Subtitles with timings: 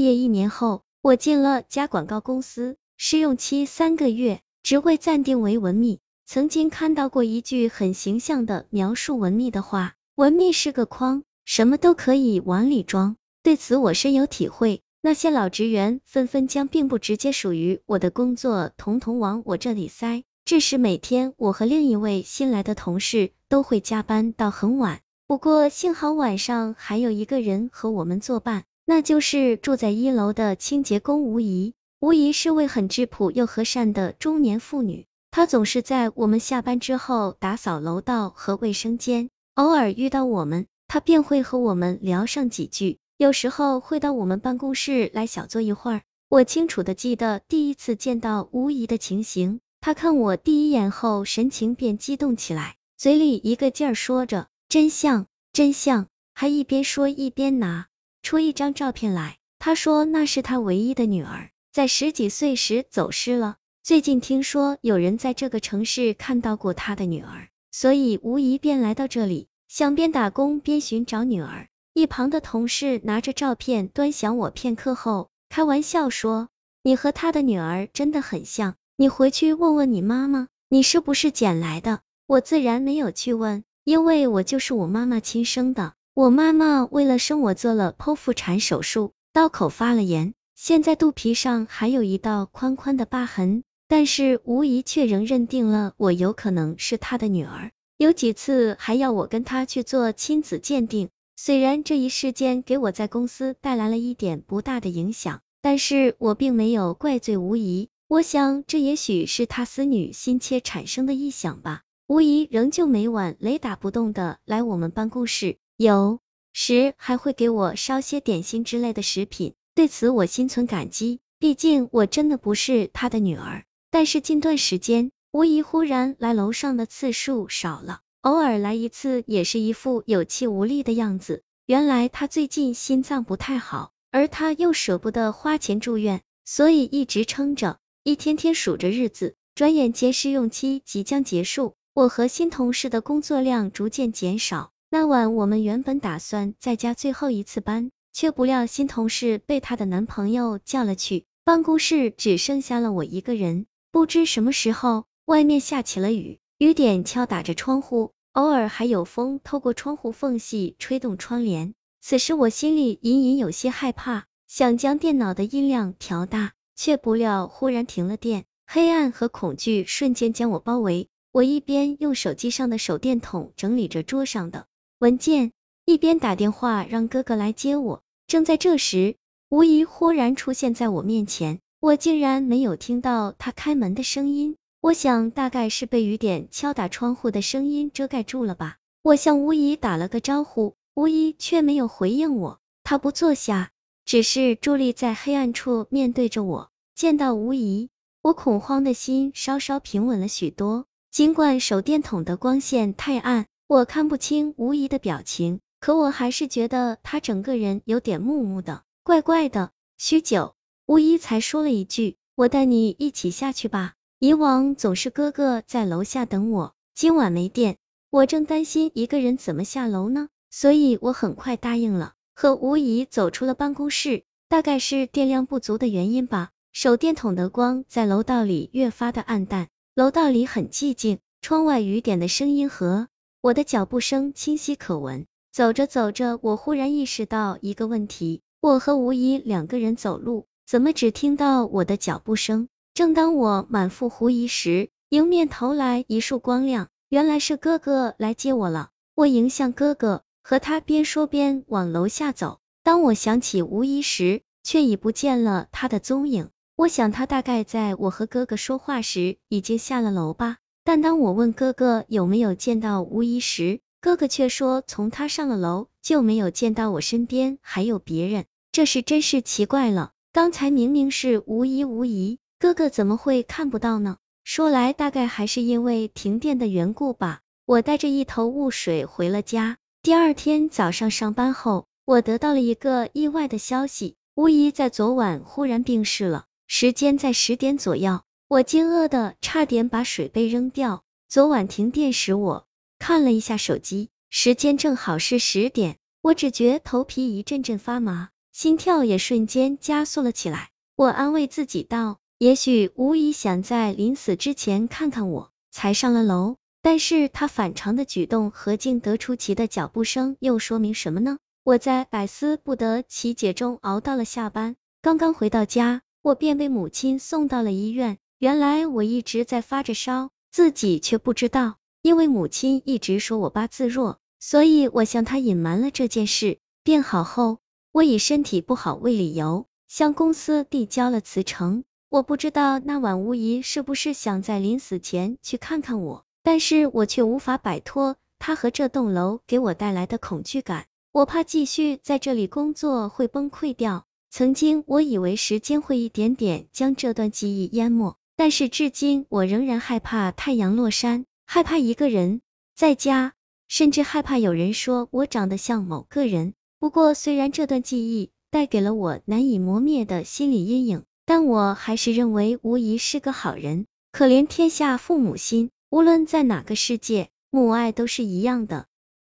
[0.00, 5.98] 毕业一年后，我进了家广告公司，试用期三个月，职位暂定为文秘。
[6.24, 13.16] 曾经看到过一句很形象的描述文秘的话：文秘是个筐，什么都可以往里装。
[13.42, 14.80] 对此我深有体会。
[15.02, 25.02] 那些老职员纷纷将并不直接属于我的工作统统往我这里塞，致使每天我和另一位新来的同事都会加班到很晚。
[25.26, 31.74] 不过幸好晚上还有一个人和我们作伴，那就是住在一楼的清洁工吴姨。
[32.00, 35.06] 吴姨是位很质朴又和善的中年妇女。
[35.30, 46.02] 她总是在我们下班之后打扫楼道和卫生间，偶尔遇到我们，她便会和我们聊上几句，有时候会到我们办公室来小坐一会儿。
[46.28, 57.86] 我清楚的记得第一次见到吴姨的情形，他看我第一眼后，神情便激动起来，嘴里一个劲儿说着真像真像，还一边说一边拿
[58.22, 59.36] 出一张照片来。
[59.58, 63.56] 他说那是他唯一的女儿，在十几岁时走失了。
[63.82, 71.68] 最近听说有人在这个城市看到过他的女儿，所以无疑便来到这里，想边打工边寻找女儿。
[71.92, 76.48] 一旁的同事拿着照片端详我片刻后，开玩笑说
[76.82, 85.94] ：“你和他的女儿真的很像，你回去问问你妈妈，你是不是捡来的？”我自然没有去问，因为我就是我妈妈亲生的。
[86.12, 93.62] 我妈妈为了生我做了剖腹产手术，刀口发了炎，现在肚皮上还有一道宽宽的疤痕。
[93.86, 101.10] 但是吴姨却仍认定了我有可能是她的女儿，有几次还要我跟她去做亲子鉴定。
[101.36, 107.88] 虽然这一事件给我在公司带来了一点不大的影响，但是我并没有怪罪吴姨。
[108.08, 111.82] 我想这也许是她思女心切产生的臆想吧。
[112.08, 116.20] 吴姨仍旧每晚雷打不动的来我们办公室，有
[116.52, 121.20] 时还会给我烧些点心之类的食品，对此我心存感激。
[121.38, 123.64] 毕竟我真的不是他的女儿。
[123.90, 131.42] 但是近段时间，吴姨忽然来楼上的次数少了，偶尔来一次也是一副有气无力的样子。
[131.64, 139.34] 原来她最近心脏不太好，而她又舍不得花钱住院，所以一直撑着，一天天数着日子。
[139.54, 144.72] 转眼间试用期即将结束，我和新同事的工作量逐渐减少。
[144.92, 153.66] 那晚我们原本打算再加最后一次班，却不料新同事被她的男朋友叫了去，办公室只剩下了我一个人。
[153.92, 161.72] 不知什么时候，外面下起了雨，雨点敲打着窗户，偶尔还有风透过窗户缝隙吹动窗帘。
[162.00, 171.06] 此时我心里隐隐有些害怕，想将电脑的音量调大，却不料忽然停了电，黑暗和恐惧瞬间将我包围。
[171.30, 174.66] 我一边用手机上的手电筒整理着桌上的
[175.00, 175.52] 文件，
[175.86, 178.02] 一边打电话让哥哥来接我。
[178.26, 179.16] 正在这时，
[179.48, 181.58] 吴姨忽然出现在我面前。
[181.80, 188.76] 我竟然没有听到他开门的声音，我想大概是被雨点敲打窗户的声音遮盖住了吧。
[189.00, 193.70] 我向吴姨打了个招呼，吴姨却没有回应我，她不坐下，
[194.04, 196.68] 只是伫立在黑暗处面对着我。
[196.94, 197.88] 见到吴姨，
[198.20, 200.84] 我恐慌的心稍稍平稳了许多。
[201.10, 209.70] 尽管手电筒的光线太暗，我看不清吴姨的表情，可我还是觉得她整个人有点木木的，怪怪的。
[209.96, 210.56] 许久。
[210.86, 217.76] 吴一才说了一句：“我带你一起下去吧。”以往总是哥哥在楼下等我，今晚没电，
[218.10, 224.24] 我正担心一个人怎么下楼呢，所以我很快答应了，和吴姨走出了办公室。
[224.48, 233.06] 大概是电量不足的原因吧，手电筒的光在楼道里越发的暗淡，楼道里很寂静，窗外雨点的声音和
[233.42, 235.24] 我的脚步声清晰可闻。
[235.50, 240.46] 走着走着，我忽然意识到一个问题：我和吴姨两个人走路。
[240.66, 242.68] 怎么只听到我的脚步声？
[242.92, 248.90] 正当我满腹狐疑时，迎面投来一束光亮，原来是哥哥来接我了。
[249.14, 252.58] 我迎向哥哥，和他边说边往楼下走。
[252.82, 256.50] 当我想起吴一时，却已不见了他的踪影。
[256.76, 260.58] 我想他大概在我和哥哥说话时已经下了楼吧。
[260.84, 268.46] 但当我问哥哥有没有见到吴一时，哥哥却说从他上了楼就没有见到我身边还有别人。
[268.72, 270.12] 这是真是奇怪了。
[270.32, 274.16] 刚才明明是无疑无疑，哥哥怎么会看不到呢？
[274.44, 277.40] 说来大概还是因为停电的缘故吧。
[277.66, 279.76] 我带着一头雾水回了家。
[280.02, 288.20] 第二天早上上班后，我得到了一个意外的消息，吴姨在昨晚忽然病逝了，时间在十点左右。
[288.50, 291.04] 我惊愕的差点把水杯扔掉。
[291.28, 292.66] 昨晚停电时，我
[292.98, 298.30] 看了一下手机，时间正好是十点，我只觉头皮一阵阵发麻。
[298.50, 300.70] 心跳也瞬间加速了起来。
[300.96, 306.56] 我安慰自己道，也许吴姨想在临死之前看看我，才上了楼。
[306.82, 311.38] 但是他反常的举动和静得出奇的脚步声又说明什么呢？
[311.62, 318.18] 我在百思不得其解中熬到了下班，刚刚回到家，我便被母亲送到了医院。
[318.40, 326.56] 原来我一直在发着烧，自己却不知道，因为母亲一直说我八字弱，所以我向她隐瞒了这件事。
[326.82, 327.58] 病好后，
[327.92, 331.84] 我以身体不好为理由，向公司递交了辞呈。
[332.08, 336.24] 我不知道那晚吴姨是不是想在临死前去看看我。
[336.42, 344.06] 但是我却无法摆脱他和这栋楼给我带来的恐惧感，我怕继续在这里工作会崩溃掉。
[344.30, 352.40] 曾经我以为时间会一点点将这段记忆淹没，但是至今我仍然害怕太阳落山，害怕一个人
[352.74, 353.34] 在家，
[353.68, 356.54] 甚至害怕有人说我长得像某个人。
[356.78, 363.84] 不过虽然这段记忆带给了我难以磨灭的心理阴影，但我还是认为无疑是个好人。
[364.10, 365.68] 可怜天下父母心。
[365.90, 368.86] 无论在哪个世界，母爱都是一样的。